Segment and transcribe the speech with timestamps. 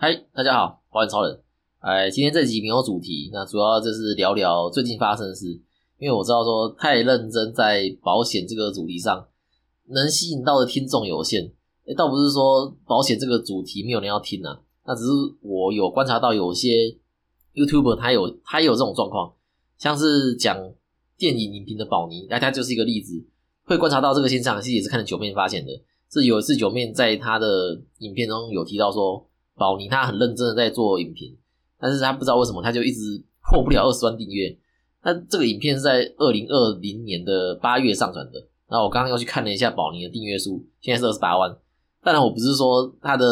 [0.00, 1.40] 嗨，大家好，保险超人。
[1.80, 5.46] 哎，今天这集没有主题，那主要就是聊聊最近发生的事。
[5.98, 9.26] 因为我知道说太认真在保险这个主题上，
[9.88, 11.52] 能吸引到的听众有限。
[11.84, 15.10] 哎，倒不是说保险这个主题没有人要听啊，那只是
[15.42, 16.96] 我有观察到有些
[17.56, 19.34] YouTuber 他有他有这种状况，
[19.78, 20.56] 像是讲
[21.16, 23.26] 电影影评的宝妮，那他就是一个例子。
[23.64, 25.72] 会观察到这个现象，其实也是看了九面发现的。
[26.08, 29.27] 是有一次九面在他的影片中有提到说，
[29.58, 31.36] 宝妮他很认真的在做影评，
[31.78, 34.56] 但是他不知道为什么他就一直破不了二十万订阅。
[35.02, 41.56] 那这个影片是在二零二零年的八月上传的，那我刚刚又去看了一下宝妮的订阅数，现在是二十八万。
[42.02, 43.26] 当然我不是说他的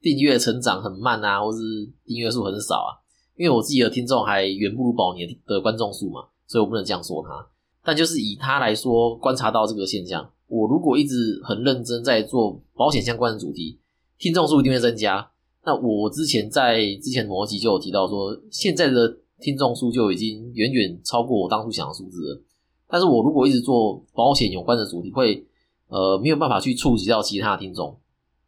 [0.00, 1.58] 订阅成长很慢啊，或是
[2.04, 2.90] 订阅数很少啊，
[3.36, 7.46] 因为我自己的听众还远不如宝妮的观众数嘛，所以我不能这样说他。
[7.84, 13.78] 但就是以他来说，观察到这个现象，我如果一直很认真在做保险相关的主题，
[14.18, 15.30] 听众数一定会增加。
[15.68, 22.42] 那我之前在之前某集就有提到说，现在的听众数就已经远远超过我当初想的数字了。
[22.88, 25.46] 但是我如果一直做保险有关的主题，会
[25.88, 27.94] 呃没有办法去触及到其他的听众，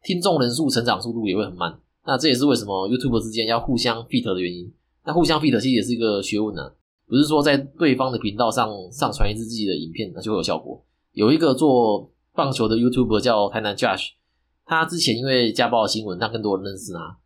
[0.03, 1.79] 听众人数成长速度也会很慢。
[2.07, 4.73] 那这也是为什么 YouTube 之间要互相 fit 的原因。
[5.05, 6.71] 那互相 fit 其实也是一个学问呢。
[7.07, 10.83] 不是说在对方的频道上上传一支自己的影片，那就会有效果。
[11.11, 14.13] 有一个做棒球的 YouTuber 叫台南 Josh，
[14.65, 17.19] 他之前因为家暴的新闻，让更多人认识他。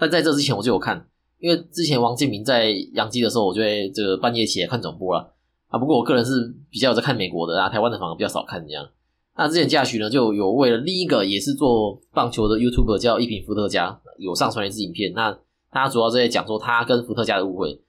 [0.00, 1.06] 但在这之前我就有看，
[1.38, 5.34] 因为之前王建民在阳基的时候，我就会这个半夜起来看转播了
[5.68, 5.78] 啊。
[5.78, 6.32] 不过我个人是
[6.70, 8.88] 比较有在看美国的啊，台湾的反而比较少看这样。
[9.36, 15.12] 那之前 Josh 呢，就有为了另一个也是做棒球的 YouTuber 叫一品伏特加，有上传一支影片。
[15.12, 15.38] 那
[15.70, 17.80] 他主要在讲说他跟伏特加的误会。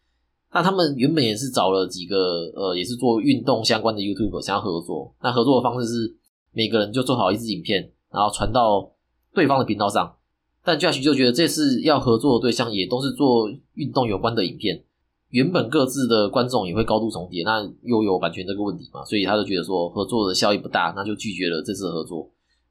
[0.54, 5.16] 那他们原本也是找了几个呃，也是做运动相关的 YouTuber 想要合作。
[5.22, 6.16] 那合作的方式是
[6.52, 8.92] 每个人就做好一支影片，然后传到
[9.34, 10.14] 对方的频道上。
[10.64, 14.84] 但 Josh 就觉得这次要合作的对象也都是做运动有关的影片，
[15.30, 22.30] 原本各自的观众也会高度重叠，那又有版权这个问题嘛，所以他就觉得说合作的效益不大，那就拒绝了这次合作。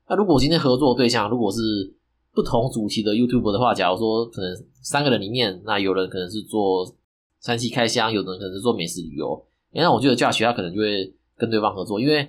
[0.08, 1.92] 那如果今天合作对象如果是
[2.32, 6.86] 不同主题的 YouTube 的话，假如说可能三个人里面，那有人可能是做
[7.40, 12.28] 山西开箱，有的人可能是做美食旅游，哎那我觉得驾学他可能就会跟对方合作，因为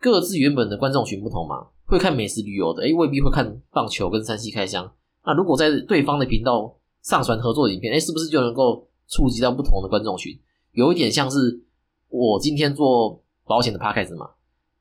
[0.00, 4.92] 各自原本的观众群不同嘛，会看美食旅游的，哎，未必会看棒球跟山西开箱。
[5.28, 10.34] 那如果在对方的频道上传合作影片，哎，是不是就能够触及到不同的观众群？
[10.72, 11.62] 有一点像是
[12.08, 14.30] 我今天做保险的 p a c k a g e 嘛，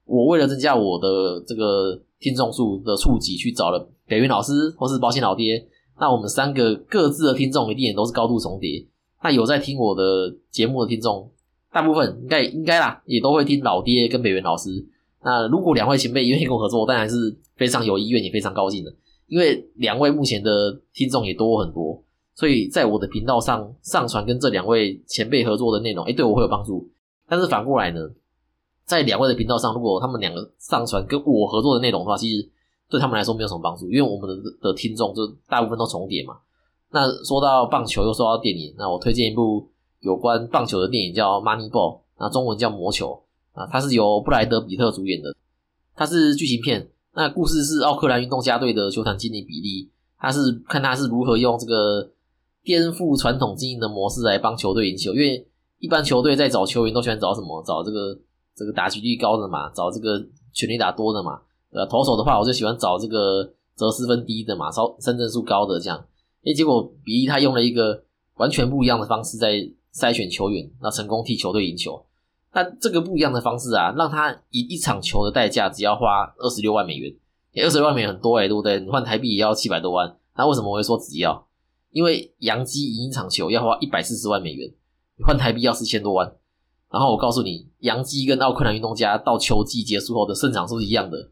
[0.05, 5.67] 我为了增加我的这个听众数的触及，去找了北云老师或是保险老爹，
[5.99, 8.87] 那我们三个各自的听众一定也都是高度重叠。
[9.21, 11.29] 那有在听我的节目的听众，
[11.73, 14.69] 大部分应该应该啦，也都会听老爹跟北元老师。
[15.25, 18.95] 那如果两位前辈愿意跟我合作，当然是非常有意愿，也非常高兴的。
[19.27, 22.01] 因为两位目前的听众也多很多，
[22.33, 26.89] 所以在我的频道上上传跟这两位前辈合作的内容，哎，对我会有帮助。
[27.27, 27.99] 但是反过来呢，
[28.85, 32.49] 在两位的频道上，如果他们两个上传跟我合作的内容的话，其实
[32.89, 36.37] 对他们来说没有什么帮助，因为我们的的听众就大部分都重叠嘛。
[36.89, 39.67] 那说到棒球，又说到电影，那我推荐一部
[39.99, 43.21] 有关棒球的电影，叫《Moneyball》，那中文叫《魔球》
[43.59, 45.35] 啊，它是由布莱德比特主演的，
[45.95, 46.89] 它是剧情片。
[47.17, 49.89] 那故事是奥克兰运动家队的球场经理比利，
[50.19, 52.11] 他是看他是如何用这个
[52.63, 55.15] 颠覆传统经营的模式来帮球队赢球。
[55.15, 55.47] 因为
[55.79, 57.63] 一般球队在找球员都喜欢找什么？
[57.65, 58.15] 找这个
[58.55, 60.23] 这个打击率高的嘛，找这个
[60.53, 61.41] 全力打多的嘛。
[61.71, 63.43] 呃，投手的话，我就喜欢找这个
[63.75, 65.97] 得失分低的嘛，稍胜阵数高的这样。
[66.45, 68.03] 哎，结果比利他用了一个
[68.35, 69.53] 完全不一样的方式在
[69.91, 71.99] 筛选球员，那成功替球队赢球。
[72.53, 77.13] 那这个不一样的方式啊，让他一一场球的代价只要花二十六万美元。
[77.63, 78.79] 二十六万美元很多哎，对不对？
[78.79, 80.17] 你换台币也要七百多万。
[80.35, 81.47] 那为什么我会说只要？
[81.91, 84.71] 因为洋基赢一场球要花一百四十万美元，
[85.17, 86.31] 你换台币要四千多万。
[86.91, 91.31] 然后我告诉你，洋基跟奥克兰运动家到球季结束后的胜场是不是一样的？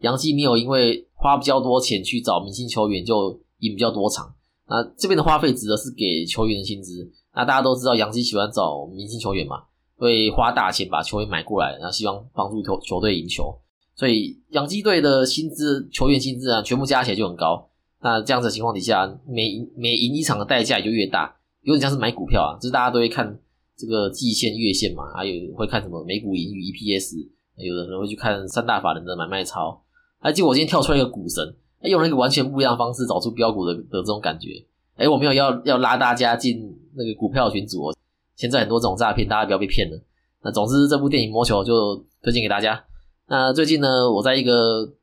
[0.00, 4.34] 洋基没有因为花比较多钱去找明星球员就赢比较多场。
[4.68, 7.10] 那这边的花费指的是给球员的薪资。
[7.34, 9.64] 那大家都知道，杨基喜欢找明星球员嘛，
[9.98, 13.54] 会花大钱把球员买过来，然后希望帮助球球队赢球。
[13.94, 17.68] 所以养鸡队的薪资、球员薪资啊，全部加起来就很高。
[18.00, 23.38] 那这样子的情况底下，每每赢一场的代价也就越大，有点像是买股票啊，就是大家都会看
[23.76, 29.82] 这个季线、月线嘛，还有会看什么美股盈余 EPS，有的人会去看三大法人的买卖超。
[30.20, 31.54] 哎，结果我今天跳出来一个股神。
[31.82, 34.48] 用了一个完全不一样的方式找出标股的的这种感觉，
[34.96, 37.92] 哎，我没有要要拉大家进那个股票群组，
[38.38, 40.00] 现在很多这种诈骗，大家不要被骗了。
[40.44, 42.84] 那总之，这部电影《魔球》就推荐给大家。
[43.26, 44.94] 那最近呢，我在一个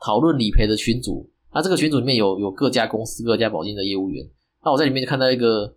[0.00, 4.24] 讨论理赔的群组，那这个群组里面有有各家公司、各家保健的业务员。
[4.64, 5.74] 那我在里面就看到一个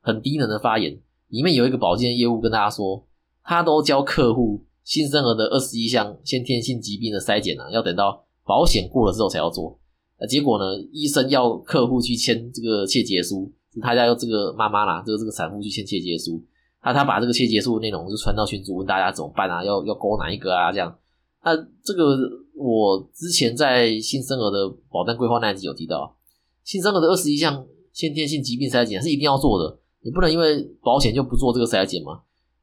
[0.00, 0.98] 很低能的发言，
[1.28, 3.06] 里面有一个保健业务跟大家说，
[3.44, 9.78] 他都教客户新生儿的二十一项先天性疾病的筛检啊，要等到保险过了之后才要做。
[10.18, 16.42] 那结果呢，医生要客户去签这个切结书，他家有这个妈妈啦，这个这个产妇去签切结书。
[16.82, 19.64] 那他把这个切结书的内容就传到群组，问大家怎么办啊？
[19.64, 20.70] 要要勾哪一个啊？
[20.70, 20.96] 这样。
[21.44, 22.16] 那这个
[22.54, 26.16] 我之前在新生儿的保单规划那一集有提到，
[26.62, 32.20] 新生儿的二十一项先天性疾病筛检是一定要做的，你不能因为保险就不做这个筛检嘛。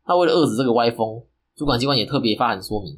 [0.07, 1.21] 那为了遏制这个歪风，
[1.55, 2.97] 主管机关也特别发函说明，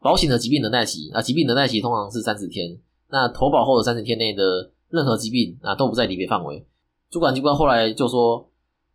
[0.00, 2.78] 保险的疾病能耐期啊，疾病能耐期通常是三十天，
[3.10, 6.64] 那投保后的三十天内的任何疾病啊都不在理赔范围。
[7.10, 8.46] 主管机关后来就说。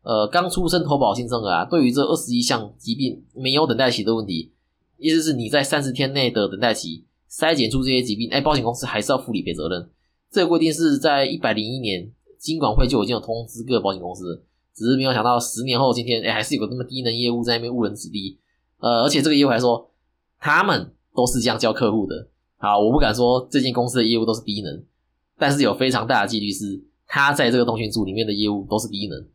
[0.08, 4.54] 呃，刚出生投保新生儿啊，对于这二十一项疾病没有等待期的问题，
[5.00, 9.90] 意思是你在三十天内的等待期筛检出这些疾病，哎，保险公司还是要负理赔责任。
[10.30, 12.08] 这个规定是在一百零一年，
[12.38, 14.44] 金管会就已经有通知各保险公司，
[14.76, 18.38] 只是没有想到十年后今天，哎，还是有个那么低能业务在那边误人子弟。
[18.78, 19.90] 呃，而且这个业务还说
[20.38, 22.28] 他们都是这样教客户的。
[22.58, 24.84] 好，我不敢说这间公司的业务都是低能，
[25.40, 26.84] 但是有非常大的几率是
[27.16, 29.26] 他在这个通讯组里面的业务都是低能。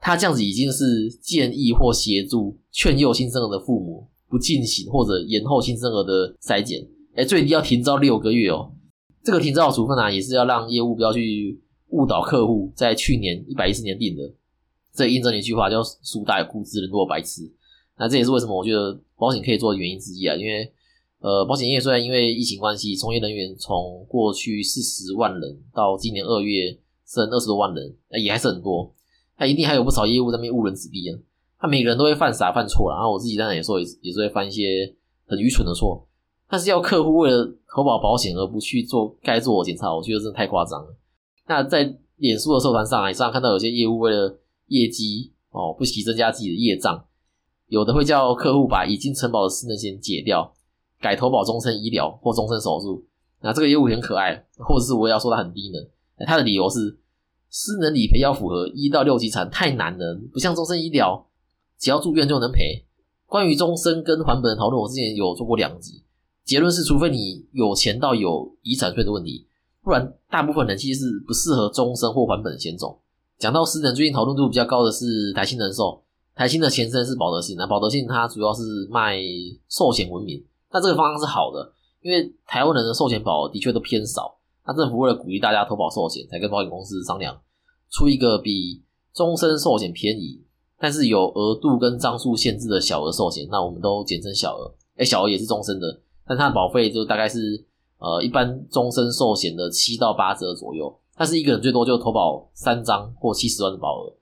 [0.00, 6.84] 他这样子已经是建议或协助劝诱新生儿的父母不进行或者延后新生儿的筛检，
[7.14, 8.72] 哎，最低要停招六个月哦。
[9.22, 12.72] 这个停招处分呢，也是要让业务不要去误导客户。
[12.74, 14.34] 在去年一百一十年定的，
[14.92, 17.42] 这印证了一句话，叫“树大有枯枝，人多白痴”。
[17.96, 20.34] 那这也是为什么我觉得保险可以做的原因之一啊。
[20.34, 20.68] 因为
[21.20, 26.76] 呃，保险业虽然因为疫情关系，从业人员从过去四十万人到今年二月
[27.14, 28.92] 剩二十多万人，那也还是很多。
[29.36, 31.18] 他一定还有不少业务在那边误人子弟啊！
[31.58, 34.94] 他每个人都会犯傻犯错然后我自己当然也说也也是会犯一些
[35.26, 36.06] 很愚蠢的错，
[36.48, 40.96] 但是要客户为了投保保险而不去做该做的检查，我觉得真的太夸张了。
[41.48, 47.04] 那在脸书的社团上，也常常看到有些业务为了业绩哦，不惜增加自己的业障，
[47.66, 50.54] 有的会叫客户把已经承保的失能险解掉，
[51.00, 53.04] 改投保终身医疗或终身手术。
[53.40, 57.00] 那这个业务很可爱，或者是我也要说他很低能，他的理由是。
[57.56, 61.24] 私人理赔要符合一到六级产太难了，不像终身医疗，
[61.78, 62.84] 只要住院就能赔。
[63.26, 66.02] 关于终身跟还本的讨论，我之前有做过两集，
[66.44, 69.46] 结论是，除非你有钱到有遗产税的问题，
[69.84, 72.98] 不然大部分人其实是不适合终身或还本的险种。
[73.38, 76.02] 讲到私人，最近讨论度比较高的是台新人寿，
[76.34, 79.20] 台新的前身是保德信，那保德信它主要是卖
[79.68, 81.72] 寿险闻名，那这个方向是好的，
[82.02, 84.38] 因为台湾人的寿险保额的确都偏少。
[84.66, 87.38] 那政府为了鼓励大家投保寿险，才跟保险公司商量，
[87.90, 88.82] 出一个比
[89.12, 90.42] 终身寿险便宜，
[90.78, 93.46] 但是有额度跟张数限制的小额寿险。
[93.50, 94.74] 那我们都简称小额。
[94.96, 97.64] 哎，小额也是终身的，但它的保费就大概是
[97.98, 100.94] 呃一般终身寿险的七到八折左右。
[101.16, 104.12] 但是一个人最多就投保三张或七十万的保额。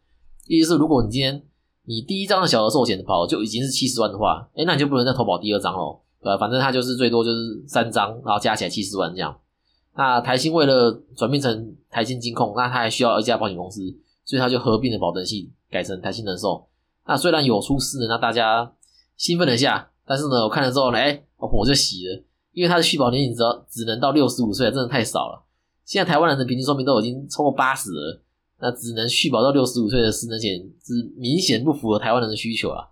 [0.47, 1.43] 意思是，如果你今天
[1.85, 6.01] 你第一张的小额寿险的保额就已经是七十万的话，哎，那你就不能再投保第二张喽。
[6.21, 9.35] 呃，反正它就是最多就是三张，然后加起来七十万这样。
[9.95, 13.81] 那台新为了转变成台新金控，那他还需要一家保险公司，
[14.25, 16.67] 所以他就合并了保德信，改成台新人寿。
[17.07, 18.73] 那虽然有出事，那大家
[19.17, 25.45] 兴奋了一下，但是呢，我看了之后呢，哎，我就喜了，因为他的续保年龄只要只能到六十五岁，真的太少了。
[25.85, 28.23] 现在台湾人的平均寿命都已经超过八十了，
[28.61, 32.89] 那只能续保到六十五岁的失能险，是明显不符合台湾人的需求啊。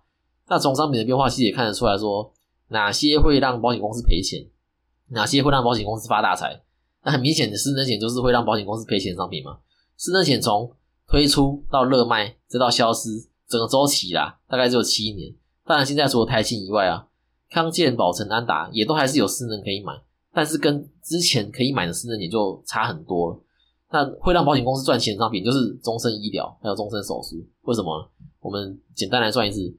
[0.49, 2.31] 那从商品的变化其实也看得出来说，
[2.67, 4.45] 哪些会让保险公司赔钱，
[5.07, 6.61] 哪些会让保险公司发大财。
[7.03, 9.57] 那很明显的，失能险就是会让保险公司赔钱的商品嘛。
[9.97, 10.71] 失能险从
[11.07, 13.09] 推出到热卖再到消失，
[13.47, 15.33] 整个周期啦，大概只有七年。
[15.65, 17.07] 当然，现在除了台新以外啊，
[17.49, 19.93] 康健、宝诚、安达也都还是有失能可以买，
[20.33, 23.41] 但是跟之前可以买的失能险就差很多。
[23.91, 27.35] 那会让保险公司赚钱的商品就是终身医疗还有终身手术。
[27.63, 28.09] 为什么？
[28.39, 29.75] 我们简单来算一次：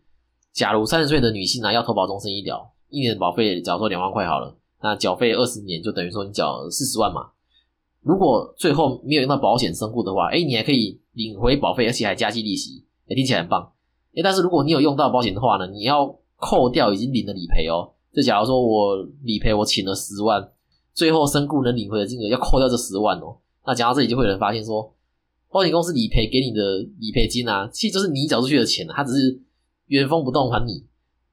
[0.52, 4.57] 假如三十岁的女性呢要投保终身医疗，一年的保费假如说两万块好了。
[4.83, 7.31] 那缴费二十年就等于说你缴四十万嘛。
[8.03, 13.73] 如果最后没有用到保险身故的话，哎，你还可以领回保费，而且还加计利息，哎，听起来很棒。
[14.15, 17.93] 哎，但是如果你有用到保险的话呢，你要扣掉已经领的理赔哦。
[18.12, 20.51] 就假如说我理赔我请了十万，
[20.93, 23.37] 最后身故能领回的金额要扣掉这十万哦。
[23.65, 24.93] 那讲到这里就会有人发现说，
[25.51, 29.41] 保险公司理赔给你的理赔金啊，其实就是你缴出去的钱，它只是
[29.87, 30.85] 原封不动还你。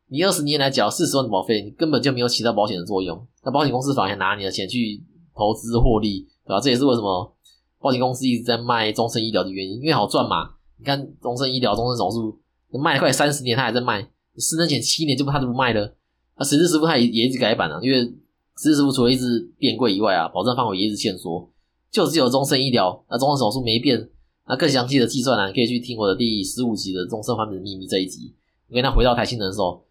[0.08, 3.28] 你二十年来缴四十万的保费，你根本就没有起到保险的作用。
[3.44, 5.02] 那保险公司反而拿你的钱去
[5.36, 6.60] 投资获利，对吧？
[6.60, 7.36] 这也是为什么
[7.80, 10.50] 保险公司一直在卖终身医疗的原因，因为好赚嘛。
[10.78, 12.40] 你看终身医疗、终身手术
[12.72, 14.02] 卖了快三十年，他还在卖；
[14.38, 15.96] 十年前七年就不他就不卖了。
[16.38, 21.50] 那实质师傅他也也一直改版了，因为实质师傅除了一直变贵以外啊，保障范围也一直限缩。
[21.92, 24.10] 就只有终身医疗，那终身手术没变。
[24.48, 28.34] 那更详细的计算呢，可以去听我的第十五集的终身患者的秘密这一集。
[28.68, 29.84] 我跟他回到台新人寿，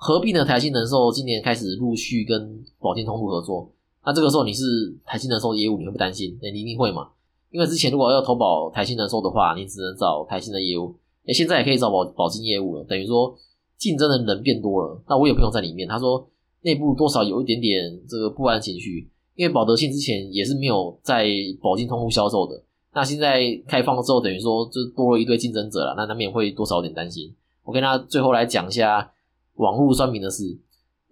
[0.00, 3.68] 合并的台新人寿今年开始陆续跟保健通路合作。
[4.06, 6.38] 那这个时候你是台新人寿业务，你会不担心？
[6.40, 7.08] 哎，你一定会嘛？
[7.50, 10.94] 因为之前如果要投保台新人寿的话，你只能找台新的业务。
[11.26, 13.36] 哎，现在也可以找保保金业务了，等于说
[13.76, 15.02] 竞争的人变多了。
[15.08, 16.24] 那我有朋友在里面，他说
[16.62, 21.26] 内部多少有一点点这个不安情绪，因为保德信之前也是没有在
[21.60, 22.62] 保金通路销售的。
[22.94, 27.34] 那现在开放了之后，等于说就多了一堆竞争者了，那难免会多少有点担心。
[27.64, 29.10] 我跟他最后来讲一下
[29.58, 30.58] 网络酸民的事，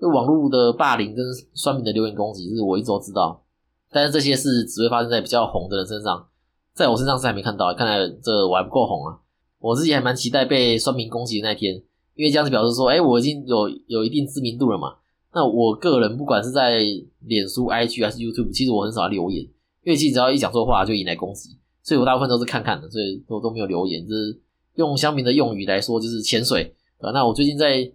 [0.00, 1.24] 这网络的霸凌跟
[1.54, 3.44] 酸民的留言攻击，是我一直都知道，
[3.92, 6.26] 但是这些事只会发生在比较红的人身上，
[6.74, 9.18] 在我身上是还没看到，看来这我还不够红啊。
[9.58, 11.74] 我自己还蛮期待被酸民攻击的那天，
[12.14, 14.96] 因为这样子表示说，哎，我已经有有一定知名度了嘛。
[15.34, 16.82] 那我个人不管是在
[17.20, 19.42] 脸书、IG 还是 YouTube，其实我很少留言，
[19.84, 21.56] 因为其实只要一讲错话就引来攻击。
[21.82, 24.06] 所以我大部分都是看看的，所以都都没有留言。
[24.06, 24.38] 就是
[24.74, 27.10] 用乡民的用语来说，就是潜水啊。
[27.12, 27.90] 那我最近在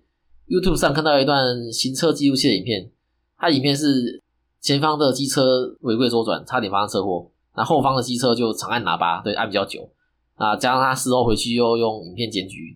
[0.51, 2.91] YouTube 上看到一段行车记录器的影片，
[3.38, 4.22] 它影片是
[4.60, 9.89] 前方的机车违规左转，差点发生车祸，那后方的机车就长按喇叭，对，按比较久
[10.36, 10.53] 啊。
[10.58, 12.75] 加上他事后回去又用影片检举，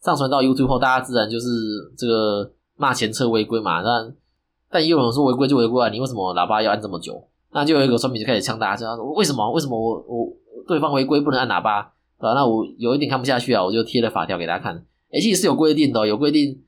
[0.00, 1.48] 上传到 YouTube 后，大家自然就是
[1.98, 3.82] 这个骂前车违规嘛。
[3.82, 4.14] 但
[4.70, 7.26] 但也有人说违规就违规啊，你为什么喇叭要按这么久？
[7.52, 9.50] 那就有一个村民就开始呛大家，说为什么？
[9.50, 10.32] 为什么我我？
[10.68, 11.78] 对方违规不能按喇叭，
[12.18, 14.76] 啊，那我有一点看不下去啊，我就贴了法条给大家看。
[15.12, 16.60] 哎，其实是有规定的，有规定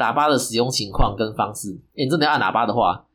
[0.00, 1.78] 喇叭的使用情况跟方式。
[1.94, 3.06] 你真的要按喇叭的话，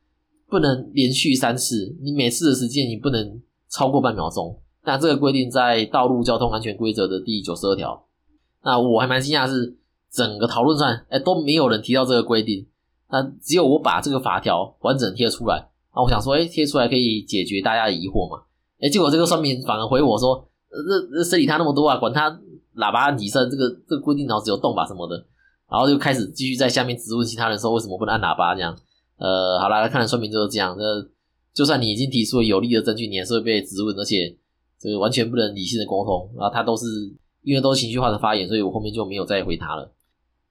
[0.47, 4.59] 不能连续三次，你每次的时间你不能超过半秒钟。
[4.83, 8.05] 那这个规定在《道路交通安全规则》的第九十二条。
[8.63, 9.75] 那我还蛮惊讶是，
[10.11, 12.67] 整个讨论上哎都没有人提到这个规定，
[13.09, 15.69] 那只有我把这个法条完整贴出来。
[15.95, 18.43] 那我想说，哎，贴出来可以解决大家的疑惑嘛？
[18.79, 21.97] 哎，结果这个算命反而回我说：“这这谁理他那么多啊？
[21.97, 22.29] 管他
[22.75, 25.15] 喇叭几声，这个这个规定脑子有洞吧什么的。”
[25.69, 28.77] 然后就开始继续在下面质问其他人说：“为什么不能按喇叭？”这样，
[29.17, 30.75] 呃，好啦，看来说明就是这样。
[30.77, 30.83] 那
[31.53, 34.35] 就算你已经提出了有力的证据，你还是会被质问，而且
[34.79, 36.29] 这个完全不能理性的沟通。
[36.37, 36.85] 然后他都是
[37.41, 39.91] 因为都是情绪化的发言，所以我后面就没有再回他了。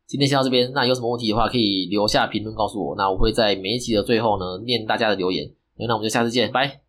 [0.06, 2.94] 今天先到这边，那有什么问题的话可以留下评论告诉我。
[2.96, 5.50] 那我会在每一集的最后呢念大家的留言。
[5.76, 6.83] 那我们就下次见，拜。